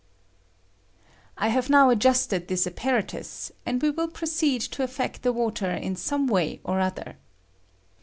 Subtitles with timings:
[1.37, 5.95] I have now adjusted this apparatus, and we will proceed to affect the water in
[5.95, 7.17] some way or other.